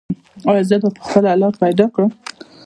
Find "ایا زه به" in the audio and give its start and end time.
0.49-0.87